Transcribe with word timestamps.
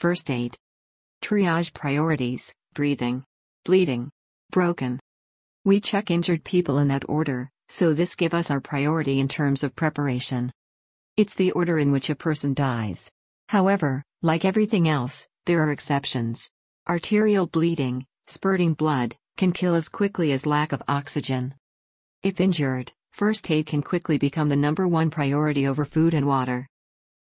First 0.00 0.30
aid. 0.30 0.56
Triage 1.20 1.74
priorities 1.74 2.54
breathing, 2.72 3.22
bleeding, 3.66 4.08
broken. 4.50 4.98
We 5.66 5.78
check 5.78 6.10
injured 6.10 6.42
people 6.42 6.78
in 6.78 6.88
that 6.88 7.06
order, 7.06 7.50
so 7.68 7.92
this 7.92 8.14
give 8.14 8.32
us 8.32 8.50
our 8.50 8.62
priority 8.62 9.20
in 9.20 9.28
terms 9.28 9.62
of 9.62 9.76
preparation. 9.76 10.52
It's 11.18 11.34
the 11.34 11.52
order 11.52 11.78
in 11.78 11.92
which 11.92 12.08
a 12.08 12.14
person 12.14 12.54
dies. 12.54 13.10
However, 13.50 14.02
like 14.22 14.46
everything 14.46 14.88
else, 14.88 15.28
there 15.44 15.62
are 15.62 15.70
exceptions. 15.70 16.48
Arterial 16.88 17.46
bleeding, 17.46 18.06
spurting 18.26 18.72
blood, 18.72 19.16
can 19.36 19.52
kill 19.52 19.74
as 19.74 19.90
quickly 19.90 20.32
as 20.32 20.46
lack 20.46 20.72
of 20.72 20.82
oxygen. 20.88 21.52
If 22.22 22.40
injured, 22.40 22.90
first 23.12 23.50
aid 23.50 23.66
can 23.66 23.82
quickly 23.82 24.16
become 24.16 24.48
the 24.48 24.56
number 24.56 24.88
one 24.88 25.10
priority 25.10 25.66
over 25.68 25.84
food 25.84 26.14
and 26.14 26.26
water. 26.26 26.66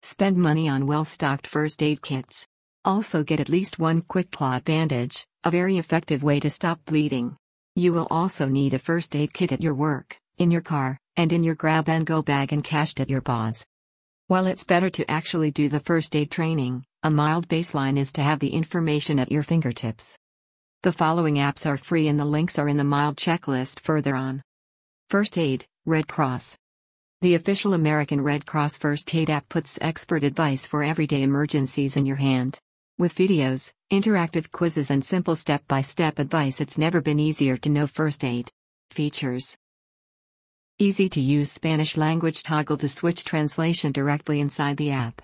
Spend 0.03 0.37
money 0.37 0.69
on 0.69 0.87
well 0.87 1.05
stocked 1.05 1.49
first 1.49 1.83
aid 1.83 2.01
kits. 2.01 2.47
Also, 2.85 3.23
get 3.23 3.41
at 3.41 3.51
least 3.51 3.79
one 3.79 4.01
quick 4.01 4.31
clot 4.31 4.65
bandage, 4.65 5.27
a 5.45 5.51
very 5.51 5.77
effective 5.77 6.23
way 6.23 6.41
to 6.41 6.49
stop 6.49 6.83
bleeding. 6.87 7.37
You 7.77 7.93
will 7.93 8.07
also 8.11 8.49
need 8.49 8.73
a 8.73 8.79
first 8.79 9.15
aid 9.15 9.35
kit 9.35 9.53
at 9.53 9.61
your 9.61 9.75
work, 9.75 10.19
in 10.39 10.51
your 10.51 10.63
car, 10.63 10.99
and 11.15 11.31
in 11.31 11.45
your 11.45 11.55
grab 11.55 11.91
and 11.91 12.07
go 12.07 12.23
bag 12.23 12.55
and 12.55 12.65
cached 12.65 12.99
at 12.99 13.11
your 13.11 13.21
pause. 13.21 13.67
While 14.29 14.47
it's 14.47 14.65
better 14.65 14.89
to 14.89 15.11
actually 15.11 15.51
do 15.51 15.69
the 15.69 15.81
first 15.81 16.17
aid 16.17 16.31
training, 16.31 16.85
a 17.03 17.11
mild 17.11 17.49
baseline 17.49 17.99
is 17.99 18.15
to 18.15 18.23
have 18.23 18.39
the 18.39 18.55
information 18.55 19.19
at 19.19 19.31
your 19.31 19.43
fingertips. 19.43 20.19
The 20.83 20.93
following 20.93 21.35
apps 21.35 21.67
are 21.67 21.77
free 21.77 22.09
and 22.09 22.19
the 22.19 22.25
links 22.25 22.59
are 22.59 22.69
in 22.69 22.79
the 22.79 22.85
mild 22.85 23.17
checklist 23.17 23.81
further 23.81 24.17
on. 24.17 24.43
First 25.11 25.37
Aid, 25.37 25.67
Red 25.85 26.09
Cross. 26.09 26.57
The 27.21 27.35
official 27.35 27.75
American 27.75 28.23
Red 28.23 28.47
Cross 28.47 28.79
First 28.79 29.15
Aid 29.15 29.29
app 29.29 29.51
puts 29.51 29.79
expert 29.83 30.23
advice 30.23 30.67
for 30.67 30.83
everyday 30.83 31.23
emergencies 31.23 31.95
in 31.95 32.07
your 32.07 32.17
hand. 32.17 32.59
With 33.01 33.15
videos, 33.15 33.73
interactive 33.91 34.53
quizzes, 34.53 34.91
and 34.91 35.03
simple 35.03 35.35
step 35.35 35.67
by 35.67 35.81
step 35.81 36.19
advice, 36.19 36.61
it's 36.61 36.77
never 36.77 37.01
been 37.01 37.19
easier 37.19 37.57
to 37.57 37.71
know 37.71 37.87
first 37.87 38.27
aid. 38.27 38.51
Features 38.91 39.57
Easy 40.79 41.09
to 41.09 41.19
use 41.19 41.51
Spanish 41.51 41.97
language 41.97 42.43
toggle 42.43 42.77
to 42.77 42.89
switch 42.91 43.25
translation 43.25 43.91
directly 43.91 44.39
inside 44.39 44.77
the 44.77 44.91
app. 44.91 45.23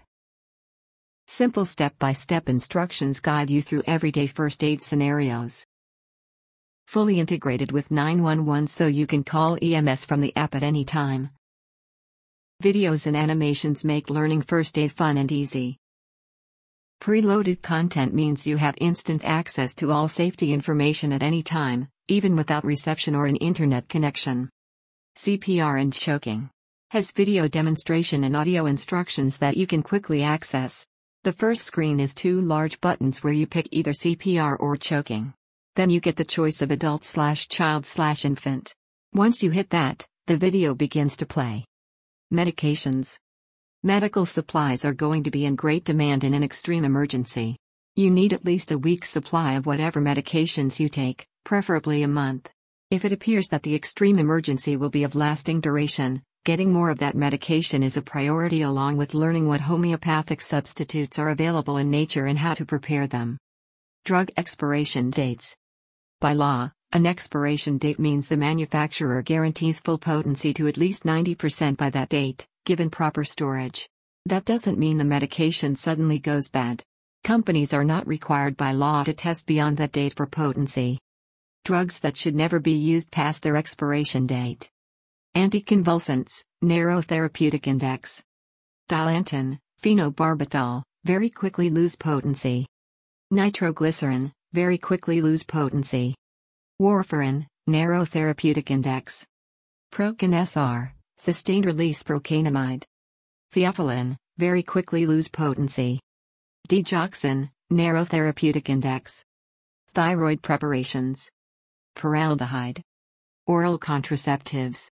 Simple 1.27 1.67
step 1.67 1.92
by 1.98 2.14
step 2.14 2.48
instructions 2.48 3.20
guide 3.20 3.51
you 3.51 3.61
through 3.61 3.83
everyday 3.86 4.27
first 4.27 4.64
aid 4.64 4.81
scenarios. 4.81 5.67
Fully 6.86 7.20
integrated 7.20 7.73
with 7.73 7.91
911 7.91 8.69
so 8.69 8.86
you 8.86 9.06
can 9.06 9.23
call 9.23 9.58
EMS 9.61 10.06
from 10.06 10.23
the 10.23 10.34
app 10.34 10.55
at 10.55 10.62
any 10.62 10.86
time. 10.86 11.29
Videos 12.62 13.06
and 13.06 13.14
animations 13.14 13.84
make 13.84 14.08
learning 14.08 14.41
first 14.41 14.79
aid 14.79 14.92
fun 14.92 15.19
and 15.19 15.31
easy. 15.31 15.77
Preloaded 17.00 17.62
content 17.62 18.14
means 18.14 18.47
you 18.47 18.56
have 18.56 18.75
instant 18.80 19.25
access 19.25 19.75
to 19.75 19.92
all 19.92 20.08
safety 20.08 20.52
information 20.52 21.12
at 21.12 21.22
any 21.22 21.42
time, 21.42 21.89
even 22.08 22.34
without 22.34 22.64
reception 22.64 23.14
or 23.14 23.27
an 23.27 23.36
internet 23.36 23.89
connection. 23.89 24.50
CPR 25.17 25.80
and 25.80 25.92
choking. 25.92 26.50
Has 26.91 27.12
video 27.12 27.48
demonstration 27.48 28.24
and 28.24 28.36
audio 28.36 28.67
instructions 28.67 29.39
that 29.39 29.56
you 29.56 29.67
can 29.67 29.83
quickly 29.83 30.22
access. 30.22 30.86
The 31.24 31.33
first 31.33 31.62
screen 31.62 32.00
is 32.00 32.14
two 32.14 32.41
large 32.41 32.80
buttons 32.80 33.22
where 33.22 33.33
you 33.33 33.47
pick 33.47 33.69
either 33.70 33.92
CPR 33.92 34.56
or 34.58 34.77
choking. 34.77 35.34
Then 35.74 35.91
you 35.91 36.00
get 36.00 36.17
the 36.17 36.24
choice 36.24 36.62
of 36.62 36.70
adult 36.70 37.05
slash 37.05 37.48
child 37.48 37.86
slash 37.86 38.24
infant. 38.24 38.74
Once 39.12 39.42
you 39.42 39.50
hit 39.50 39.70
that, 39.70 40.06
the 40.27 40.36
video 40.36 40.74
begins 40.74 41.17
to 41.19 41.27
play. 41.27 41.64
Medications. 42.33 43.19
Medical 43.87 44.27
supplies 44.27 44.84
are 44.84 44.92
going 44.92 45.23
to 45.23 45.31
be 45.31 45.45
in 45.45 45.55
great 45.55 45.84
demand 45.84 46.25
in 46.25 46.34
an 46.34 46.42
extreme 46.42 46.84
emergency. 46.84 47.56
You 47.95 48.11
need 48.11 48.33
at 48.33 48.45
least 48.45 48.73
a 48.73 48.79
week's 48.79 49.11
supply 49.11 49.53
of 49.53 49.65
whatever 49.65 50.01
medications 50.01 50.81
you 50.81 50.89
take, 50.89 51.25
preferably 51.45 52.03
a 52.03 52.09
month. 52.09 52.51
If 52.91 53.05
it 53.05 53.12
appears 53.12 53.47
that 53.47 53.62
the 53.62 53.77
extreme 53.77 54.19
emergency 54.19 54.77
will 54.77 54.91
be 54.91 55.05
of 55.05 55.14
lasting 55.14 55.61
duration, 55.61 56.20
getting 56.45 56.73
more 56.73 56.91
of 56.91 56.98
that 56.98 57.14
medication 57.14 57.85
is 57.85 57.97
a 57.97 58.02
priority 58.02 58.63
along 58.63 58.97
with 58.97 59.14
learning 59.14 59.47
what 59.47 59.61
homeopathic 59.61 60.41
substitutes 60.41 61.20
are 61.20 61.30
available 61.30 61.77
in 61.77 61.89
nature 61.89 62.27
and 62.27 62.41
how 62.41 62.55
to 62.55 62.67
prepare 62.67 63.07
them. 63.07 63.39
Drug 64.05 64.30
expiration 64.36 65.11
dates. 65.11 65.55
By 66.20 66.33
law, 66.33 66.73
an 66.91 67.07
expiration 67.07 67.79
date 67.79 68.01
means 68.01 68.27
the 68.27 68.36
manufacturer 68.36 69.23
guarantees 69.23 69.79
full 69.79 69.98
potency 69.98 70.53
to 70.55 70.67
at 70.67 70.77
least 70.77 71.05
90% 71.05 71.77
by 71.77 71.91
that 71.91 72.08
date, 72.08 72.48
given 72.67 72.91
proper 72.91 73.25
storage. 73.25 73.89
That 74.27 74.45
doesn't 74.45 74.79
mean 74.79 74.99
the 74.99 75.05
medication 75.05 75.77
suddenly 75.77 76.19
goes 76.19 76.51
bad. 76.51 76.83
Companies 77.25 77.73
are 77.73 77.85
not 77.85 78.07
required 78.07 78.57
by 78.57 78.73
law 78.73 79.05
to 79.05 79.15
test 79.15 79.47
beyond 79.47 79.79
that 79.79 79.93
date 79.93 80.15
for 80.15 80.27
potency. 80.27 80.99
Drugs 81.65 82.01
that 82.01 82.17
should 82.17 82.35
never 82.35 82.61
be 82.61 82.73
used 82.73 83.11
past 83.11 83.43
their 83.43 83.57
expiration 83.57 84.27
date. 84.27 84.69
Anticonvulsants, 85.37 86.45
narrow 86.61 87.01
therapeutic 87.01 87.67
index. 87.67 88.23
Dilantin, 88.89 89.59
phenobarbital, 89.83 90.83
very 91.05 91.31
quickly 91.31 91.71
lose 91.71 91.95
potency. 91.97 92.67
Nitroglycerin, 93.33 94.33
very 94.53 94.79
quickly 94.79 95.21
lose 95.21 95.45
potency. 95.45 96.15
Warfarin, 96.81 97.47
narrow 97.67 98.05
therapeutic 98.05 98.71
index. 98.71 99.25
Procan 99.93 100.35
SR, 101.19 101.23
sustained 101.23 101.65
release 101.65 102.03
procainamide. 102.03 102.85
Theophylline, 103.55 104.17
very 104.39 104.63
quickly 104.63 105.07
lose 105.07 105.29
potency. 105.29 106.01
Digoxin, 106.69 107.51
narrow 107.71 108.05
therapeutic 108.05 108.69
index. 108.69 109.25
Thyroid 109.95 110.43
preparations. 110.43 111.31
Paraldehyde. 111.97 112.81
Oral 113.47 113.79
contraceptives. 113.79 114.89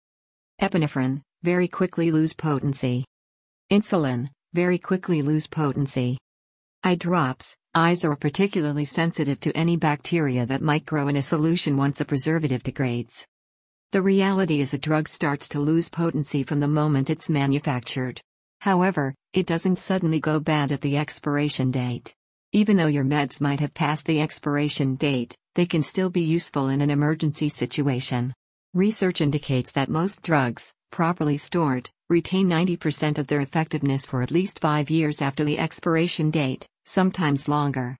Epinephrine, 0.61 1.21
very 1.43 1.67
quickly 1.67 2.11
lose 2.11 2.33
potency. 2.33 3.05
Insulin, 3.71 4.29
very 4.53 4.77
quickly 4.77 5.21
lose 5.21 5.47
potency. 5.47 6.17
Eye 6.83 6.95
drops, 6.95 7.55
eyes 7.73 8.03
are 8.05 8.15
particularly 8.15 8.85
sensitive 8.85 9.39
to 9.41 9.55
any 9.55 9.77
bacteria 9.77 10.45
that 10.45 10.61
might 10.61 10.85
grow 10.85 11.07
in 11.07 11.15
a 11.15 11.23
solution 11.23 11.77
once 11.77 12.01
a 12.01 12.05
preservative 12.05 12.63
degrades. 12.63 13.25
The 13.91 14.01
reality 14.01 14.61
is 14.61 14.73
a 14.73 14.77
drug 14.77 15.09
starts 15.09 15.49
to 15.49 15.59
lose 15.59 15.89
potency 15.89 16.43
from 16.43 16.61
the 16.61 16.67
moment 16.69 17.09
it's 17.09 17.29
manufactured. 17.29 18.21
However, 18.61 19.13
it 19.33 19.45
doesn't 19.45 19.75
suddenly 19.75 20.21
go 20.21 20.39
bad 20.39 20.71
at 20.71 20.79
the 20.79 20.95
expiration 20.95 21.71
date. 21.71 22.13
Even 22.53 22.77
though 22.77 22.87
your 22.87 23.03
meds 23.03 23.41
might 23.41 23.59
have 23.59 23.73
passed 23.73 24.05
the 24.05 24.21
expiration 24.21 24.95
date, 24.95 25.35
they 25.55 25.65
can 25.65 25.83
still 25.83 26.09
be 26.09 26.21
useful 26.21 26.69
in 26.69 26.79
an 26.79 26.89
emergency 26.89 27.49
situation. 27.49 28.33
Research 28.73 29.19
indicates 29.19 29.73
that 29.73 29.89
most 29.89 30.21
drugs, 30.21 30.71
properly 30.93 31.35
stored, 31.35 31.89
retain 32.09 32.47
90% 32.47 33.17
of 33.17 33.27
their 33.27 33.41
effectiveness 33.41 34.05
for 34.05 34.21
at 34.21 34.31
least 34.31 34.59
five 34.59 34.89
years 34.89 35.21
after 35.21 35.43
the 35.43 35.59
expiration 35.59 36.31
date, 36.31 36.65
sometimes 36.85 37.49
longer. 37.49 37.97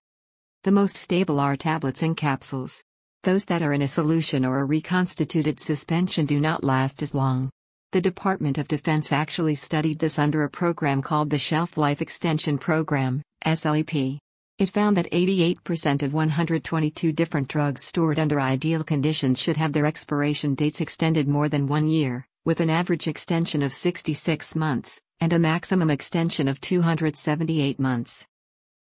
The 0.64 0.72
most 0.72 0.96
stable 0.96 1.42
are 1.42 1.58
tablets 1.58 2.02
and 2.02 2.16
capsules. 2.16 2.82
Those 3.24 3.46
that 3.46 3.62
are 3.62 3.74
in 3.74 3.84
a 3.84 3.88
solution 3.88 4.44
or 4.44 4.60
a 4.60 4.66
reconstituted 4.66 5.60
suspension 5.60 6.26
do 6.26 6.40
not 6.40 6.64
last 6.64 7.04
as 7.04 7.14
long. 7.14 7.52
The 7.92 8.02
Department 8.02 8.58
of 8.58 8.68
Defense 8.68 9.12
actually 9.12 9.54
studied 9.54 10.00
this 10.00 10.18
under 10.18 10.44
a 10.44 10.50
program 10.50 11.04
called 11.04 11.30
the 11.30 11.38
Shelf 11.38 11.78
Life 11.78 12.02
Extension 12.02 12.58
Program, 12.58 13.22
SLEP. 13.46 14.18
It 14.58 14.70
found 14.72 14.98
that 14.98 15.12
88% 15.12 16.02
of 16.02 16.14
122 16.14 17.12
different 17.12 17.48
drugs 17.48 17.84
stored 17.84 18.18
under 18.18 18.40
ideal 18.40 18.84
conditions 18.84 19.40
should 19.40 19.58
have 19.58 19.74
their 19.74 19.86
expiration 19.86 20.56
dates 20.56 20.82
extended 20.82 21.28
more 21.28 21.48
than 21.48 21.68
one 21.68 21.88
year, 21.88 22.26
with 22.44 22.60
an 22.60 22.72
average 22.72 23.08
extension 23.08 23.62
of 23.62 23.72
66 23.72 24.56
months, 24.56 25.00
and 25.20 25.32
a 25.32 25.38
maximum 25.38 25.92
extension 25.92 26.48
of 26.48 26.60
278 26.60 27.80
months. 27.80 28.26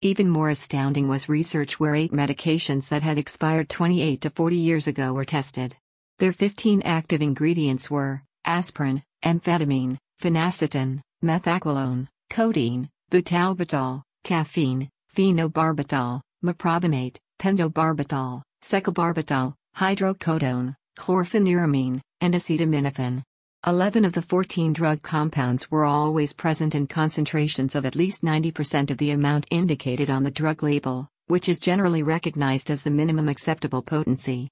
Even 0.05 0.29
more 0.29 0.51
astounding 0.51 1.07
was 1.07 1.29
research 1.29 1.79
where 1.79 1.95
eight 1.95 2.11
medications 2.11 2.89
that 2.89 3.03
had 3.03 3.19
expired 3.19 3.69
28 3.69 4.21
to 4.23 4.31
40 4.31 4.57
years 4.57 4.89
ago 4.89 5.13
were 5.13 5.25
tested. 5.25 5.77
Their 6.19 6.33
15 6.33 6.83
active 6.83 7.23
ingredients 7.23 7.89
were 7.89 8.25
aspirin, 8.45 9.05
amphetamine, 9.25 9.99
phenacetin, 10.21 11.03
methaqualone, 11.23 12.09
codeine, 12.31 12.89
butalbital, 13.13 14.03
caffeine, 14.25 14.89
phenobarbital, 15.15 16.21
meprobamate, 16.45 17.19
pentobarbital, 17.39 18.43
secobarbital, 18.61 19.55
hydrocodone, 19.77 20.75
chlorpheniramine, 20.99 22.01
and 22.21 22.35
acetaminophen. 22.35 23.23
11 23.65 24.05
of 24.05 24.13
the 24.13 24.23
14 24.23 24.73
drug 24.73 25.03
compounds 25.03 25.71
were 25.71 25.85
always 25.85 26.33
present 26.33 26.75
in 26.75 26.89
concentrations 26.89 27.77
of 27.77 27.87
at 27.87 27.95
least 27.95 28.25
90% 28.25 28.91
of 28.91 28.99
the 28.99 29.13
amount 29.13 29.47
indicated 29.53 30.11
on 30.11 30.25
the 30.25 30.33
drug 30.33 30.65
label, 30.65 31.09
which 31.29 31.49
is 31.49 31.61
generally 31.61 32.03
recognized 32.03 32.73
as 32.73 32.83
the 32.83 32.91
minimum 32.91 33.29
acceptable 33.29 33.81
potency. 33.81 34.49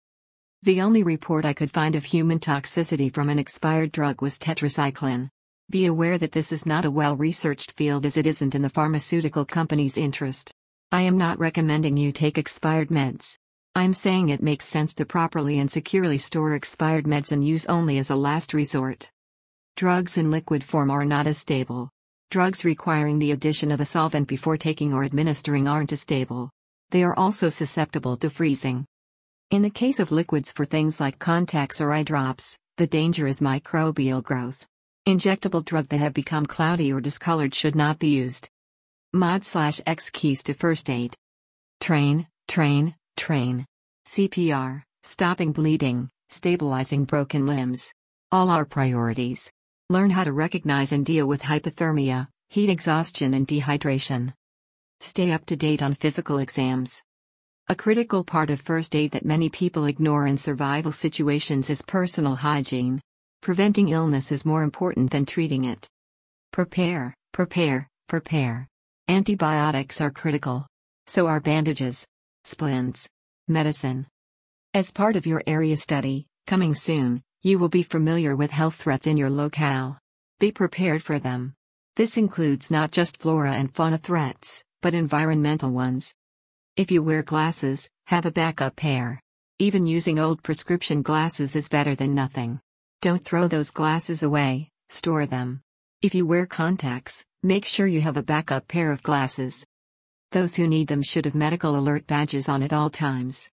The 0.62 0.81
only 0.81 1.03
report 1.03 1.45
I 1.45 1.55
could 1.55 1.73
find 1.73 1.97
of 1.97 2.05
human 2.05 2.39
toxicity 2.39 3.12
from 3.12 3.29
an 3.29 3.41
expired 3.41 3.91
drug 3.91 4.23
was 4.23 4.39
tetracycline. 4.39 5.29
Be 5.69 5.87
aware 5.87 6.17
that 6.17 6.31
this 6.31 6.53
is 6.53 6.65
not 6.65 6.85
a 6.85 6.91
well 6.93 7.17
researched 7.17 7.73
field 7.73 8.07
as 8.07 8.17
it 8.17 8.29
isn't 8.29 8.55
in 8.55 8.62
the 8.62 8.71
pharmaceutical 8.71 9.45
company's 9.45 9.99
interest. 9.99 10.53
I 10.93 11.03
am 11.03 11.19
not 11.19 11.41
recommending 11.41 11.97
you 11.97 12.12
take 12.12 12.39
expired 12.39 12.91
meds. 12.91 13.39
I'm 13.81 13.94
saying 13.94 14.29
it 14.29 14.43
makes 14.43 14.67
sense 14.67 14.93
to 14.93 15.06
properly 15.06 15.59
and 15.59 15.73
securely 15.73 16.19
store 16.19 16.55
expired 16.55 17.06
meds 17.06 17.32
and 17.32 17.43
use 17.43 17.65
only 17.65 17.97
as 17.97 18.11
a 18.11 18.15
last 18.15 18.53
resort. 18.53 19.11
Drugs 19.75 20.19
in 20.19 20.31
liquid 20.31 20.62
form 20.62 20.91
are 20.91 21.06
not 21.06 21.27
as 21.27 21.38
stable. 21.38 21.88
Drugs 22.31 22.62
requiring 22.62 23.19
the 23.19 23.32
addition 23.32 23.71
of 23.71 23.81
a 23.81 23.87
solvent 23.87 24.29
before 24.29 24.59
taking 24.59 24.93
or 24.93 25.03
administering 25.03 25.67
aren't 25.67 25.93
as 25.93 26.03
stable. 26.03 26.50
They 26.91 27.03
are 27.05 27.19
also 27.19 27.49
susceptible 27.49 28.19
to 28.19 28.29
freezing. 28.29 28.85
In 29.50 29.62
the 29.62 29.71
case 29.71 29.99
of 29.99 30.12
liquids 30.12 30.53
for 30.53 30.67
things 30.67 31.00
like 31.00 31.19
contacts 31.19 31.81
or 31.81 31.91
eye 31.91 32.03
drops, 32.03 32.59
the 32.76 32.87
danger 32.87 33.26
is 33.26 33.41
microbial 33.41 34.23
growth. 34.23 34.67
Injectable 35.09 35.65
drug 35.65 35.88
that 35.88 36.00
have 36.00 36.12
become 36.12 36.44
cloudy 36.44 36.93
or 36.93 37.00
discolored 37.00 37.55
should 37.55 37.75
not 37.75 37.99
be 37.99 38.09
used. 38.09 38.50
Mod 39.15 39.47
slash 39.47 39.81
X 39.87 40.11
keys 40.11 40.43
to 40.43 40.53
first 40.53 40.91
aid. 40.91 41.15
Train, 41.81 42.26
train, 42.47 42.94
train. 43.17 43.65
CPR, 44.11 44.83
stopping 45.05 45.53
bleeding, 45.53 46.11
stabilizing 46.31 47.05
broken 47.05 47.47
limbs. 47.47 47.95
All 48.33 48.51
our 48.51 48.65
priorities. 48.65 49.53
Learn 49.89 50.11
how 50.11 50.25
to 50.25 50.33
recognize 50.33 50.91
and 50.91 51.07
deal 51.07 51.29
with 51.29 51.43
hypothermia, 51.43 52.27
heat 52.49 52.71
exhaustion, 52.71 53.35
and 53.35 53.47
dehydration. 53.47 54.35
Stay 54.99 55.31
up 55.31 55.47
to 55.47 55.55
date 55.55 55.81
on 55.81 55.95
physical 55.95 56.39
exams. 56.39 57.05
A 57.69 57.77
critical 57.77 58.25
part 58.25 58.51
of 58.51 58.61
first 58.61 58.97
aid 58.97 59.12
that 59.12 59.25
many 59.25 59.49
people 59.49 59.85
ignore 59.85 60.27
in 60.27 60.37
survival 60.37 60.91
situations 60.91 61.71
is 61.71 61.81
personal 61.81 62.35
hygiene. 62.35 63.01
Preventing 63.43 63.91
illness 63.91 64.33
is 64.33 64.45
more 64.45 64.65
important 64.65 65.12
than 65.12 65.25
treating 65.25 65.67
it. 65.67 65.87
Prepare, 66.53 67.15
prepare, 67.33 67.89
prepare. 68.09 68.67
Antibiotics 69.07 70.01
are 70.01 70.11
critical. 70.11 70.67
So 71.07 71.29
are 71.29 71.39
bandages, 71.39 72.05
splints, 72.43 73.09
medicine. 73.50 74.06
As 74.73 74.93
part 74.93 75.17
of 75.17 75.26
your 75.26 75.43
area 75.47 75.76
study, 75.76 76.26
coming 76.47 76.75
soon, 76.75 77.23
you 77.43 77.58
will 77.58 77.69
be 77.69 77.82
familiar 77.82 78.37
with 78.37 78.50
health 78.50 78.76
threats 78.76 79.06
in 79.06 79.17
your 79.17 79.31
locale. 79.31 79.99
Be 80.38 80.52
prepared 80.52 81.02
for 81.02 81.19
them. 81.19 81.55
This 81.97 82.17
includes 82.17 82.70
not 82.70 82.93
just 82.93 83.20
flora 83.20 83.52
and 83.52 83.75
fauna 83.75 83.99
threats, 83.99 84.62
but 84.81 84.94
environmental 84.94 85.70
ones. 85.70 86.14
If 86.76 86.91
you 86.91 87.02
wear 87.02 87.23
glasses, 87.23 87.91
have 88.06 88.25
a 88.25 88.31
backup 88.31 88.76
pair. 88.76 89.20
Even 89.58 89.87
using 89.87 90.19
old 90.19 90.43
prescription 90.43 91.02
glasses 91.02 91.55
is 91.56 91.69
better 91.69 91.94
than 91.94 92.14
nothing. 92.14 92.61
Don't 93.02 93.25
throw 93.25 93.49
those 93.49 93.70
glasses 93.70 94.23
away, 94.23 94.70
store 94.88 95.26
them. 95.26 95.61
If 96.00 96.14
you 96.14 96.25
wear 96.25 96.47
contacts, 96.47 97.25
make 97.43 97.67
sure 97.67 97.87
you 97.87 98.00
have 98.00 98.17
a 98.17 98.23
backup 98.23 98.69
pair 98.69 98.93
of 98.93 99.02
glasses. 99.02 99.67
Those 100.32 100.55
who 100.55 100.69
need 100.69 100.87
them 100.87 101.03
should 101.03 101.25
have 101.25 101.35
medical 101.35 101.77
alert 101.77 102.06
badges 102.06 102.49
on 102.49 102.62
at 102.62 102.73
all 102.73 102.88
times. 102.88 103.50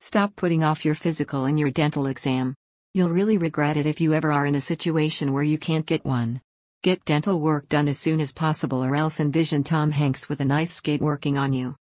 Stop 0.00 0.34
putting 0.34 0.64
off 0.64 0.82
your 0.82 0.94
physical 0.94 1.44
and 1.44 1.60
your 1.60 1.70
dental 1.70 2.06
exam. 2.06 2.54
You'll 2.94 3.10
really 3.10 3.36
regret 3.36 3.76
it 3.76 3.84
if 3.84 4.00
you 4.00 4.14
ever 4.14 4.32
are 4.32 4.46
in 4.46 4.54
a 4.54 4.60
situation 4.62 5.34
where 5.34 5.42
you 5.42 5.58
can't 5.58 5.84
get 5.84 6.06
one. 6.06 6.40
Get 6.82 7.04
dental 7.04 7.38
work 7.38 7.68
done 7.68 7.86
as 7.86 7.98
soon 7.98 8.20
as 8.20 8.32
possible 8.32 8.82
or 8.82 8.96
else 8.96 9.20
envision 9.20 9.62
Tom 9.62 9.90
Hanks 9.90 10.26
with 10.26 10.40
an 10.40 10.50
ice 10.50 10.72
skate 10.72 11.02
working 11.02 11.36
on 11.36 11.52
you. 11.52 11.76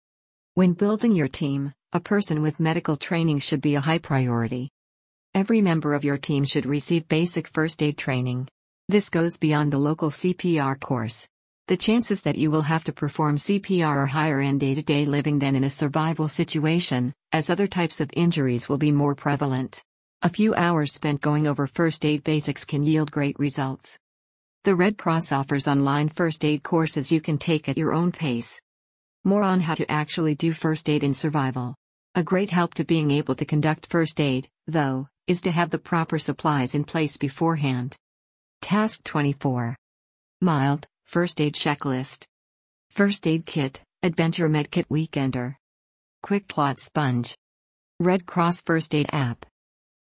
When 0.54 0.74
building 0.74 1.12
your 1.12 1.26
team, 1.26 1.72
a 1.92 1.98
person 1.98 2.40
with 2.40 2.60
medical 2.60 2.96
training 2.96 3.40
should 3.40 3.60
be 3.60 3.74
a 3.74 3.80
high 3.80 3.98
priority. 3.98 4.70
Every 5.34 5.60
member 5.60 5.92
of 5.92 6.04
your 6.04 6.18
team 6.18 6.44
should 6.44 6.66
receive 6.66 7.08
basic 7.08 7.48
first 7.48 7.82
aid 7.82 7.98
training. 7.98 8.46
This 8.88 9.10
goes 9.10 9.38
beyond 9.38 9.72
the 9.72 9.78
local 9.78 10.10
CPR 10.10 10.78
course. 10.78 11.26
The 11.70 11.76
chances 11.76 12.22
that 12.22 12.34
you 12.34 12.50
will 12.50 12.62
have 12.62 12.82
to 12.82 12.92
perform 12.92 13.36
CPR 13.36 13.96
are 13.98 14.06
higher 14.06 14.40
in 14.40 14.58
day 14.58 14.74
to 14.74 14.82
day 14.82 15.06
living 15.06 15.38
than 15.38 15.54
in 15.54 15.62
a 15.62 15.70
survival 15.70 16.26
situation, 16.26 17.14
as 17.30 17.48
other 17.48 17.68
types 17.68 18.00
of 18.00 18.10
injuries 18.14 18.68
will 18.68 18.76
be 18.76 18.90
more 18.90 19.14
prevalent. 19.14 19.80
A 20.22 20.30
few 20.30 20.52
hours 20.56 20.92
spent 20.92 21.20
going 21.20 21.46
over 21.46 21.68
first 21.68 22.04
aid 22.04 22.24
basics 22.24 22.64
can 22.64 22.82
yield 22.82 23.12
great 23.12 23.38
results. 23.38 24.00
The 24.64 24.74
Red 24.74 24.98
Cross 24.98 25.30
offers 25.30 25.68
online 25.68 26.08
first 26.08 26.44
aid 26.44 26.64
courses 26.64 27.12
you 27.12 27.20
can 27.20 27.38
take 27.38 27.68
at 27.68 27.78
your 27.78 27.92
own 27.92 28.10
pace. 28.10 28.60
More 29.22 29.44
on 29.44 29.60
how 29.60 29.76
to 29.76 29.88
actually 29.88 30.34
do 30.34 30.52
first 30.52 30.88
aid 30.88 31.04
in 31.04 31.14
survival. 31.14 31.76
A 32.16 32.24
great 32.24 32.50
help 32.50 32.74
to 32.74 32.84
being 32.84 33.12
able 33.12 33.36
to 33.36 33.44
conduct 33.44 33.86
first 33.86 34.20
aid, 34.20 34.48
though, 34.66 35.06
is 35.28 35.40
to 35.42 35.52
have 35.52 35.70
the 35.70 35.78
proper 35.78 36.18
supplies 36.18 36.74
in 36.74 36.82
place 36.82 37.16
beforehand. 37.16 37.94
Task 38.60 39.04
24. 39.04 39.76
Mild, 40.40 40.88
First 41.10 41.40
Aid 41.40 41.54
Checklist. 41.54 42.24
First 42.88 43.26
Aid 43.26 43.44
Kit, 43.44 43.82
Adventure 44.04 44.48
Medkit 44.48 44.86
Weekender. 44.86 45.56
Quick 46.22 46.46
Clot 46.46 46.78
Sponge. 46.78 47.34
Red 47.98 48.26
Cross 48.26 48.62
First 48.62 48.94
Aid 48.94 49.08
App. 49.12 49.44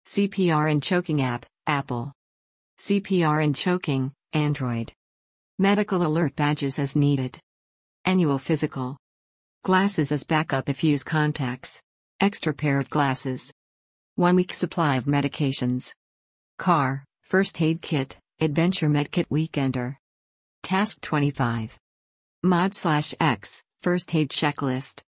CPR 0.06 0.72
and 0.72 0.84
Choking 0.84 1.24
App, 1.24 1.48
Apple. 1.66 2.14
CPR 2.78 3.44
and 3.44 3.56
Choking, 3.56 4.12
Android. 4.34 4.94
Medical 5.58 6.06
Alert 6.06 6.36
Badges 6.36 6.78
as 6.78 6.96
needed. 6.96 7.40
Annual 8.06 8.38
Physical. 8.38 8.96
Glasses 9.64 10.12
as 10.12 10.24
backup 10.24 10.70
if 10.70 10.84
use 10.84 11.04
contacts. 11.04 11.82
Extra 12.20 12.54
pair 12.54 12.78
of 12.78 12.92
glasses. 12.92 13.52
One 14.18 14.36
week 14.36 14.54
supply 14.54 14.98
of 14.98 15.06
medications. 15.06 15.94
Car, 16.60 17.06
First 17.24 17.60
Aid 17.60 17.82
Kit, 17.82 18.20
Adventure 18.40 18.88
Medkit 18.88 19.26
Weekender. 19.30 19.96
Task 20.64 21.02
25. 21.02 21.78
Mod 22.44 22.74
slash 22.76 23.14
X, 23.20 23.62
First 23.82 24.16
Aid 24.16 24.30
Checklist. 24.30 25.02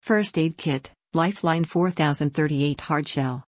First 0.00 0.38
Aid 0.38 0.56
Kit, 0.56 0.92
Lifeline 1.14 1.64
4038 1.64 2.80
Hardshell. 2.80 3.44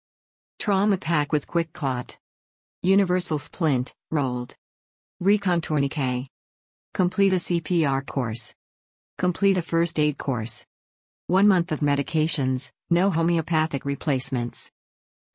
Trauma 0.58 0.98
Pack 0.98 1.32
with 1.32 1.46
Quick 1.46 1.72
Clot. 1.72 2.18
Universal 2.82 3.38
Splint, 3.38 3.94
Rolled. 4.10 4.54
Recon 5.20 5.60
Tourniquet. 5.60 6.28
Complete 6.92 7.32
a 7.32 7.36
CPR 7.36 8.04
course. 8.04 8.54
Complete 9.18 9.56
a 9.56 9.62
first 9.62 9.98
aid 9.98 10.18
course. 10.18 10.66
One 11.26 11.48
month 11.48 11.72
of 11.72 11.80
medications, 11.80 12.70
no 12.90 13.10
homeopathic 13.10 13.84
replacements. 13.84 14.70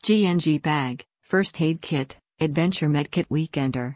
GNG 0.03 0.61
bag, 0.61 1.03
first 1.23 1.59
aid 1.59 1.81
kit, 1.81 2.17
adventure 2.39 2.87
medkit 2.87 3.27
weekender. 3.27 3.89